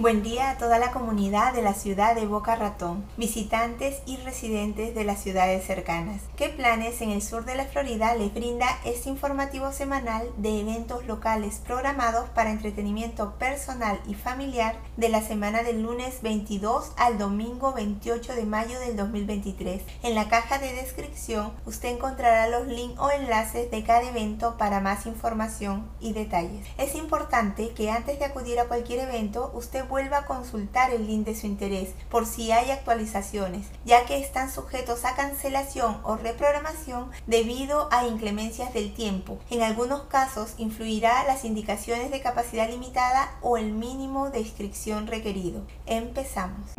Buen 0.00 0.22
día 0.22 0.48
a 0.48 0.56
toda 0.56 0.78
la 0.78 0.92
comunidad 0.92 1.52
de 1.52 1.60
la 1.60 1.74
ciudad 1.74 2.14
de 2.14 2.24
Boca 2.24 2.56
Ratón, 2.56 3.04
visitantes 3.18 4.00
y 4.06 4.16
residentes 4.16 4.94
de 4.94 5.04
las 5.04 5.22
ciudades 5.22 5.66
cercanas. 5.66 6.22
¿Qué 6.36 6.48
planes 6.48 7.02
en 7.02 7.10
el 7.10 7.20
sur 7.20 7.44
de 7.44 7.54
la 7.54 7.66
Florida 7.66 8.14
les 8.14 8.32
brinda 8.32 8.66
este 8.86 9.10
informativo 9.10 9.72
semanal 9.72 10.26
de 10.38 10.60
eventos 10.60 11.06
locales 11.06 11.60
programados 11.66 12.30
para 12.30 12.50
entretenimiento 12.50 13.34
personal 13.34 14.00
y 14.08 14.14
familiar 14.14 14.76
de 14.96 15.10
la 15.10 15.20
semana 15.20 15.62
del 15.62 15.82
lunes 15.82 16.22
22 16.22 16.92
al 16.96 17.18
domingo 17.18 17.74
28 17.74 18.36
de 18.36 18.46
mayo 18.46 18.80
del 18.80 18.96
2023? 18.96 19.82
En 20.02 20.14
la 20.14 20.30
caja 20.30 20.58
de 20.58 20.72
descripción 20.72 21.52
usted 21.66 21.90
encontrará 21.90 22.48
los 22.48 22.66
links 22.68 22.98
o 22.98 23.10
enlaces 23.10 23.70
de 23.70 23.84
cada 23.84 24.08
evento 24.08 24.56
para 24.56 24.80
más 24.80 25.04
información 25.04 25.90
y 26.00 26.14
detalles. 26.14 26.66
Es 26.78 26.94
importante 26.94 27.74
que 27.74 27.90
antes 27.90 28.18
de 28.18 28.24
acudir 28.24 28.58
a 28.60 28.64
cualquier 28.64 29.00
evento 29.00 29.52
usted 29.52 29.89
vuelva 29.90 30.18
a 30.18 30.26
consultar 30.26 30.90
el 30.92 31.06
link 31.06 31.26
de 31.26 31.34
su 31.34 31.46
interés 31.46 31.90
por 32.08 32.24
si 32.24 32.50
hay 32.52 32.70
actualizaciones, 32.70 33.66
ya 33.84 34.06
que 34.06 34.18
están 34.18 34.50
sujetos 34.50 35.04
a 35.04 35.14
cancelación 35.14 35.98
o 36.04 36.16
reprogramación 36.16 37.10
debido 37.26 37.88
a 37.92 38.06
inclemencias 38.06 38.72
del 38.72 38.94
tiempo. 38.94 39.38
En 39.50 39.62
algunos 39.62 40.04
casos 40.04 40.54
influirá 40.56 41.24
las 41.24 41.44
indicaciones 41.44 42.10
de 42.10 42.22
capacidad 42.22 42.70
limitada 42.70 43.32
o 43.42 43.58
el 43.58 43.72
mínimo 43.72 44.30
de 44.30 44.40
inscripción 44.40 45.06
requerido. 45.06 45.66
Empezamos 45.84 46.70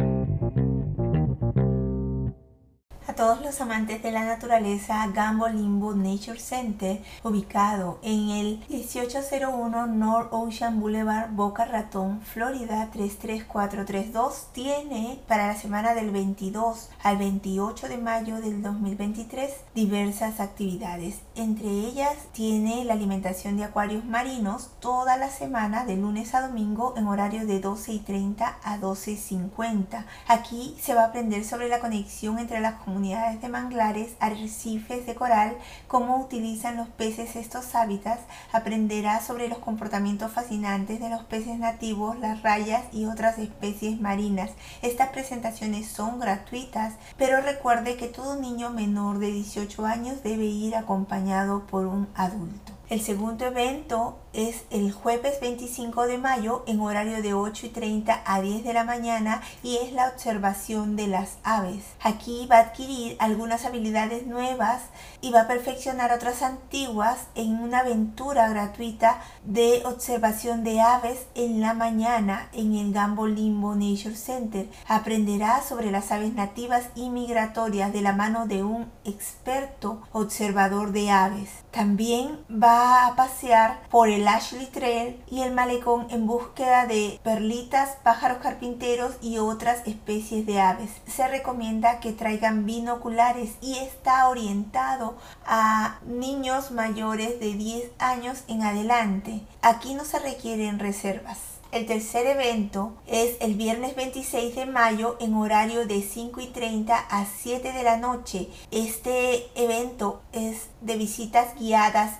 todos 3.21 3.43
los 3.43 3.61
amantes 3.61 4.01
de 4.01 4.11
la 4.11 4.25
naturaleza, 4.25 5.05
Gambo 5.13 5.47
Limbo 5.47 5.93
Nature 5.93 6.39
Center, 6.39 7.03
ubicado 7.23 7.99
en 8.01 8.31
el 8.31 8.65
1801 8.67 9.85
North 9.85 10.29
Ocean 10.31 10.79
Boulevard, 10.79 11.29
Boca 11.29 11.65
Ratón, 11.65 12.21
Florida 12.21 12.89
33432, 12.91 14.47
tiene 14.53 15.19
para 15.27 15.45
la 15.45 15.55
semana 15.55 15.93
del 15.93 16.09
22 16.09 16.89
al 17.03 17.17
28 17.17 17.89
de 17.89 17.97
mayo 17.99 18.41
del 18.41 18.63
2023 18.63 19.53
diversas 19.75 20.39
actividades. 20.39 21.19
Entre 21.35 21.69
ellas 21.69 22.15
tiene 22.31 22.85
la 22.85 22.93
alimentación 22.93 23.55
de 23.55 23.65
acuarios 23.65 24.03
marinos 24.03 24.71
toda 24.79 25.17
la 25.17 25.29
semana 25.29 25.85
de 25.85 25.95
lunes 25.95 26.33
a 26.33 26.41
domingo 26.41 26.95
en 26.97 27.05
horario 27.05 27.45
de 27.45 27.59
12 27.59 27.93
y 27.93 27.99
30 27.99 28.57
a 28.63 28.77
12 28.79 29.11
y 29.11 29.17
50. 29.17 30.07
Aquí 30.27 30.75
se 30.81 30.95
va 30.95 31.03
a 31.03 31.07
aprender 31.09 31.45
sobre 31.45 31.69
la 31.69 31.79
conexión 31.79 32.39
entre 32.39 32.61
las 32.61 32.81
comunidades 32.81 33.10
de 33.11 33.49
manglares, 33.49 34.15
arrecifes 34.21 35.05
de 35.05 35.15
coral, 35.15 35.57
cómo 35.89 36.17
utilizan 36.17 36.77
los 36.77 36.87
peces 36.87 37.35
estos 37.35 37.75
hábitats, 37.75 38.21
aprenderá 38.53 39.19
sobre 39.19 39.49
los 39.49 39.57
comportamientos 39.57 40.31
fascinantes 40.31 41.01
de 41.01 41.09
los 41.09 41.23
peces 41.23 41.59
nativos, 41.59 42.17
las 42.19 42.41
rayas 42.41 42.85
y 42.93 43.05
otras 43.05 43.37
especies 43.37 43.99
marinas. 43.99 44.51
Estas 44.81 45.09
presentaciones 45.09 45.87
son 45.87 46.19
gratuitas, 46.19 46.93
pero 47.17 47.41
recuerde 47.41 47.97
que 47.97 48.07
todo 48.07 48.39
niño 48.39 48.69
menor 48.69 49.19
de 49.19 49.31
18 49.31 49.85
años 49.85 50.23
debe 50.23 50.45
ir 50.45 50.77
acompañado 50.77 51.67
por 51.67 51.87
un 51.87 52.07
adulto. 52.15 52.71
El 52.89 53.01
segundo 53.01 53.45
evento 53.45 54.20
es 54.33 54.63
el 54.69 54.91
jueves 54.91 55.39
25 55.41 56.07
de 56.07 56.17
mayo 56.17 56.63
en 56.67 56.79
horario 56.79 57.21
de 57.21 57.33
8 57.33 57.65
y 57.65 57.69
30 57.69 58.21
a 58.25 58.41
10 58.41 58.63
de 58.63 58.73
la 58.73 58.83
mañana 58.83 59.41
y 59.63 59.77
es 59.77 59.93
la 59.93 60.07
observación 60.07 60.95
de 60.95 61.07
las 61.07 61.37
aves. 61.43 61.83
Aquí 62.01 62.47
va 62.49 62.57
a 62.57 62.61
adquirir 62.61 63.17
algunas 63.19 63.65
habilidades 63.65 64.25
nuevas 64.27 64.83
y 65.21 65.31
va 65.31 65.41
a 65.41 65.47
perfeccionar 65.47 66.11
otras 66.11 66.41
antiguas 66.41 67.27
en 67.35 67.55
una 67.61 67.79
aventura 67.79 68.49
gratuita 68.49 69.21
de 69.43 69.83
observación 69.85 70.63
de 70.63 70.81
aves 70.81 71.25
en 71.35 71.61
la 71.61 71.73
mañana 71.73 72.49
en 72.53 72.75
el 72.75 72.93
Gambo 72.93 73.27
Limbo 73.27 73.75
Nature 73.75 74.15
Center. 74.15 74.69
Aprenderá 74.87 75.61
sobre 75.61 75.91
las 75.91 76.11
aves 76.11 76.33
nativas 76.33 76.85
y 76.95 77.09
migratorias 77.09 77.93
de 77.93 78.01
la 78.01 78.13
mano 78.13 78.47
de 78.47 78.63
un 78.63 78.91
experto 79.03 80.01
observador 80.11 80.91
de 80.91 81.11
aves. 81.11 81.49
También 81.71 82.39
va 82.51 83.07
a 83.07 83.15
pasear 83.15 83.81
por 83.89 84.09
el 84.09 84.20
Ashley 84.27 84.65
Trail 84.67 85.21
y 85.29 85.41
el 85.41 85.53
malecón 85.53 86.07
en 86.09 86.27
búsqueda 86.27 86.85
de 86.85 87.19
perlitas, 87.23 87.97
pájaros 88.03 88.39
carpinteros 88.39 89.15
y 89.21 89.37
otras 89.37 89.85
especies 89.87 90.45
de 90.45 90.59
aves. 90.59 90.91
Se 91.07 91.27
recomienda 91.27 91.99
que 91.99 92.11
traigan 92.11 92.65
binoculares 92.65 93.51
y 93.61 93.77
está 93.77 94.27
orientado 94.27 95.15
a 95.45 95.99
niños 96.05 96.71
mayores 96.71 97.39
de 97.39 97.53
10 97.53 97.91
años 97.99 98.43
en 98.47 98.63
adelante. 98.63 99.41
Aquí 99.61 99.93
no 99.93 100.05
se 100.05 100.19
requieren 100.19 100.79
reservas. 100.79 101.37
El 101.71 101.85
tercer 101.85 102.27
evento 102.27 102.97
es 103.07 103.37
el 103.39 103.55
viernes 103.55 103.95
26 103.95 104.55
de 104.55 104.65
mayo 104.65 105.15
en 105.21 105.35
horario 105.35 105.87
de 105.87 106.01
5 106.01 106.41
y 106.41 106.47
30 106.47 106.97
a 106.97 107.25
7 107.25 107.71
de 107.71 107.83
la 107.83 107.95
noche. 107.95 108.49
Este 108.71 109.49
evento 109.55 110.21
es 110.33 110.67
de 110.81 110.97
visitas 110.97 111.55
guiadas 111.57 112.19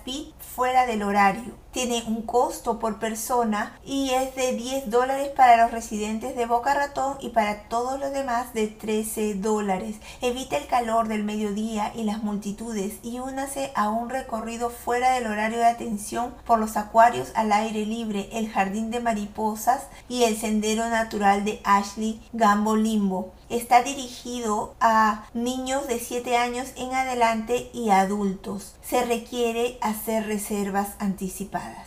fuera 0.54 0.86
del 0.86 1.02
horario 1.02 1.61
tiene 1.72 2.04
un 2.06 2.22
costo 2.22 2.78
por 2.78 2.98
persona 2.98 3.78
y 3.84 4.10
es 4.10 4.34
de 4.36 4.52
10 4.52 4.90
dólares 4.90 5.30
para 5.34 5.62
los 5.62 5.72
residentes 5.72 6.36
de 6.36 6.46
Boca 6.46 6.74
Ratón 6.74 7.16
y 7.20 7.30
para 7.30 7.64
todos 7.68 7.98
los 7.98 8.12
demás 8.12 8.52
de 8.54 8.68
13 8.68 9.34
dólares. 9.34 9.96
Evita 10.20 10.56
el 10.56 10.66
calor 10.66 11.08
del 11.08 11.24
mediodía 11.24 11.92
y 11.94 12.04
las 12.04 12.22
multitudes 12.22 12.94
y 13.02 13.18
únase 13.18 13.72
a 13.74 13.88
un 13.88 14.10
recorrido 14.10 14.70
fuera 14.70 15.12
del 15.14 15.26
horario 15.26 15.58
de 15.58 15.66
atención 15.66 16.34
por 16.46 16.58
los 16.58 16.76
acuarios 16.76 17.32
al 17.34 17.52
aire 17.52 17.86
libre, 17.86 18.28
el 18.32 18.50
jardín 18.50 18.90
de 18.90 19.00
mariposas 19.00 19.86
y 20.08 20.24
el 20.24 20.36
sendero 20.36 20.88
natural 20.88 21.44
de 21.44 21.60
Ashley 21.64 22.20
Gambo 22.32 22.76
Limbo. 22.76 23.32
Está 23.52 23.82
dirigido 23.82 24.74
a 24.80 25.26
niños 25.34 25.86
de 25.86 25.98
7 25.98 26.38
años 26.38 26.72
en 26.74 26.94
adelante 26.94 27.68
y 27.74 27.90
adultos. 27.90 28.76
Se 28.82 29.04
requiere 29.04 29.76
hacer 29.82 30.26
reservas 30.26 30.96
anticipadas. 30.98 31.86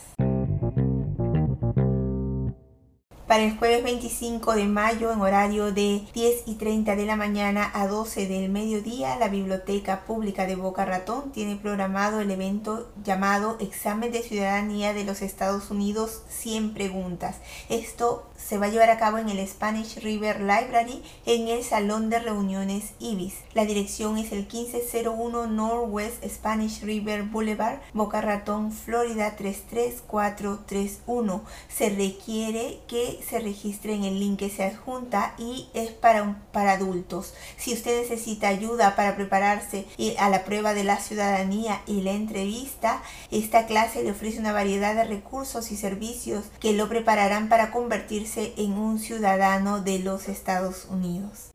Para 3.27 3.43
el 3.43 3.57
jueves 3.57 3.83
25 3.83 4.53
de 4.53 4.65
mayo, 4.65 5.11
en 5.11 5.19
horario 5.19 5.71
de 5.71 6.03
10 6.13 6.43
y 6.45 6.53
30 6.55 6.95
de 6.95 7.07
la 7.07 7.15
mañana 7.15 7.71
a 7.73 7.87
12 7.87 8.27
del 8.27 8.51
mediodía, 8.51 9.17
la 9.17 9.29
Biblioteca 9.29 10.05
Pública 10.05 10.45
de 10.45 10.55
Boca 10.55 10.85
Ratón 10.85 11.31
tiene 11.31 11.55
programado 11.55 12.19
el 12.19 12.29
evento 12.29 12.87
llamado 13.03 13.57
Examen 13.59 14.11
de 14.11 14.21
Ciudadanía 14.21 14.93
de 14.93 15.05
los 15.05 15.23
Estados 15.23 15.71
Unidos 15.71 16.21
100 16.29 16.75
preguntas. 16.75 17.37
Esto 17.67 18.29
se 18.37 18.59
va 18.59 18.67
a 18.67 18.69
llevar 18.69 18.91
a 18.91 18.99
cabo 18.99 19.17
en 19.17 19.29
el 19.29 19.47
Spanish 19.47 20.01
River 20.01 20.41
Library 20.41 21.01
en 21.25 21.47
el 21.47 21.63
Salón 21.63 22.11
de 22.11 22.19
Reuniones 22.19 22.93
Ibis. 22.99 23.37
La 23.55 23.65
dirección 23.65 24.19
es 24.19 24.31
el 24.33 24.41
1501 24.41 25.47
Northwest 25.47 26.23
Spanish 26.27 26.83
River 26.83 27.23
Boulevard, 27.23 27.79
Boca 27.93 28.21
Ratón, 28.21 28.71
Florida 28.71 29.35
33431. 29.35 31.43
Se 31.69 31.89
requiere 31.89 32.81
que 32.87 33.14
se 33.27 33.39
registre 33.39 33.93
en 33.93 34.03
el 34.03 34.19
link 34.19 34.39
que 34.39 34.49
se 34.49 34.63
adjunta 34.63 35.35
y 35.37 35.69
es 35.73 35.91
para, 35.91 36.43
para 36.51 36.73
adultos. 36.73 37.33
Si 37.57 37.73
usted 37.73 38.01
necesita 38.01 38.47
ayuda 38.47 38.95
para 38.95 39.15
prepararse 39.15 39.85
a 40.19 40.29
la 40.29 40.43
prueba 40.43 40.73
de 40.73 40.83
la 40.83 40.97
ciudadanía 40.97 41.81
y 41.85 42.01
la 42.01 42.11
entrevista, 42.11 43.01
esta 43.31 43.65
clase 43.65 44.03
le 44.03 44.11
ofrece 44.11 44.39
una 44.39 44.53
variedad 44.53 44.95
de 44.95 45.05
recursos 45.05 45.71
y 45.71 45.77
servicios 45.77 46.45
que 46.59 46.73
lo 46.73 46.89
prepararán 46.89 47.49
para 47.49 47.71
convertirse 47.71 48.53
en 48.57 48.73
un 48.73 48.99
ciudadano 48.99 49.81
de 49.81 49.99
los 49.99 50.27
Estados 50.27 50.85
Unidos. 50.89 51.51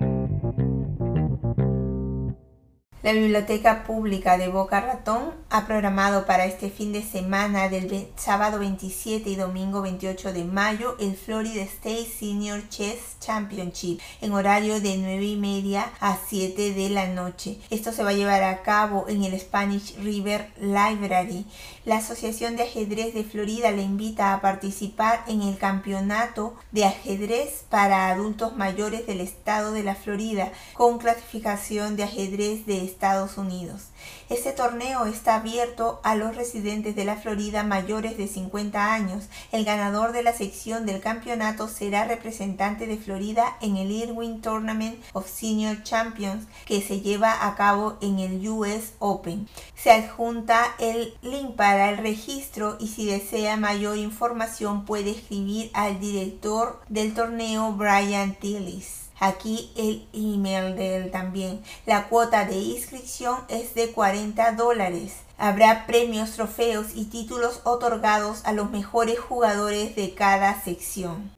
La 3.03 3.13
Biblioteca 3.13 3.85
Pública 3.85 4.37
de 4.37 4.49
Boca 4.49 4.79
Ratón 4.79 5.33
ha 5.49 5.67
programado 5.67 6.27
para 6.27 6.45
este 6.45 6.69
fin 6.69 6.93
de 6.93 7.03
semana 7.03 7.71
del 7.71 8.09
sábado 8.17 8.59
27 8.59 9.31
y 9.31 9.37
domingo 9.37 9.81
28 9.81 10.35
de 10.35 10.45
mayo 10.45 10.97
el 11.01 11.17
Florida 11.17 11.63
State 11.63 12.05
Senior 12.05 12.69
Chess 12.69 13.17
Championship 13.19 14.01
en 14.21 14.35
horario 14.35 14.83
de 14.83 14.99
9 14.99 15.25
y 15.25 15.37
media 15.37 15.91
a 15.99 16.19
7 16.29 16.75
de 16.75 16.91
la 16.91 17.07
noche. 17.07 17.59
Esto 17.71 17.91
se 17.91 18.03
va 18.03 18.11
a 18.11 18.13
llevar 18.13 18.43
a 18.43 18.61
cabo 18.61 19.07
en 19.09 19.25
el 19.25 19.41
Spanish 19.41 19.97
River 19.97 20.51
Library. 20.61 21.47
La 21.87 21.97
Asociación 21.97 22.57
de 22.57 22.65
Ajedrez 22.65 23.15
de 23.15 23.25
Florida 23.25 23.71
le 23.71 23.81
invita 23.81 24.35
a 24.35 24.43
participar 24.43 25.25
en 25.27 25.41
el 25.41 25.57
campeonato 25.57 26.55
de 26.71 26.85
ajedrez 26.85 27.65
para 27.71 28.11
adultos 28.11 28.59
mayores 28.59 29.07
del 29.07 29.23
estado 29.23 29.73
de 29.73 29.85
la 29.85 29.95
Florida 29.95 30.53
con 30.75 30.99
clasificación 30.99 31.97
de 31.97 32.05
ajedrez 32.05 32.67
de 32.67 32.90
Estados 32.91 33.39
Unidos. 33.39 33.85
Este 34.29 34.53
torneo 34.53 35.07
está 35.07 35.37
abierto 35.37 36.01
a 36.03 36.15
los 36.15 36.37
residentes 36.37 36.95
de 36.97 37.05
la 37.05 37.17
Florida 37.17 37.63
mayores 37.63 38.17
de 38.17 38.29
50 38.29 38.93
años. 38.93 39.25
El 39.53 39.65
ganador 39.65 40.13
de 40.13 40.23
la 40.23 40.33
sección 40.33 40.87
del 40.87 41.01
campeonato 41.01 41.69
será 41.69 42.05
representante 42.05 42.87
de 42.87 42.97
Florida 42.97 43.57
en 43.61 43.77
el 43.77 43.91
Irwin 43.91 44.41
Tournament 44.41 45.03
of 45.13 45.29
Senior 45.29 45.83
Champions 45.83 46.47
que 46.67 46.83
se 46.83 47.01
lleva 47.01 47.47
a 47.47 47.55
cabo 47.55 47.97
en 48.01 48.19
el 48.19 48.47
US 48.49 48.93
Open. 48.99 49.49
Se 49.75 49.91
adjunta 49.91 50.75
el 50.79 51.15
link 51.23 51.57
para 51.57 51.91
el 51.91 51.99
registro 51.99 52.77
y 52.79 52.89
si 52.89 53.07
desea 53.07 53.57
mayor 53.57 53.97
información 53.97 54.85
puede 54.85 55.13
escribir 55.13 55.71
al 55.75 56.01
director 56.01 56.81
del 56.89 57.15
torneo 57.15 57.73
Brian 57.73 58.35
Tillis. 58.35 59.00
Aquí 59.21 59.71
el 59.77 60.09
email 60.15 60.75
de 60.77 60.97
él 60.97 61.11
también. 61.11 61.63
La 61.85 62.09
cuota 62.09 62.47
de 62.47 62.57
inscripción 62.57 63.37
es 63.49 63.75
de 63.75 63.93
40 63.93 64.53
dólares. 64.53 65.13
Habrá 65.37 65.87
premios, 65.87 66.33
trofeos 66.33 66.89
y 66.95 67.05
títulos 67.05 67.61
otorgados 67.65 68.45
a 68.45 68.53
los 68.53 68.71
mejores 68.71 69.19
jugadores 69.19 69.95
de 69.95 70.15
cada 70.15 70.61
sección. 70.63 71.31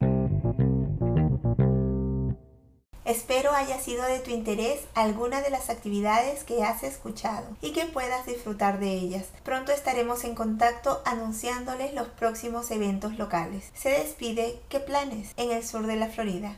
Espero 3.05 3.51
haya 3.51 3.79
sido 3.79 4.05
de 4.05 4.19
tu 4.19 4.31
interés 4.31 4.79
alguna 4.95 5.41
de 5.41 5.49
las 5.49 5.69
actividades 5.69 6.45
que 6.45 6.63
has 6.63 6.83
escuchado 6.83 7.45
y 7.61 7.73
que 7.73 7.85
puedas 7.85 8.25
disfrutar 8.25 8.79
de 8.79 8.93
ellas. 8.93 9.25
Pronto 9.43 9.73
estaremos 9.73 10.23
en 10.23 10.35
contacto 10.35 11.01
anunciándoles 11.03 11.93
los 11.93 12.07
próximos 12.07 12.71
eventos 12.71 13.17
locales. 13.17 13.65
Se 13.75 13.89
despide, 13.89 14.61
¿qué 14.69 14.79
planes? 14.79 15.33
En 15.35 15.51
el 15.51 15.65
sur 15.65 15.85
de 15.85 15.97
la 15.97 16.07
Florida. 16.07 16.55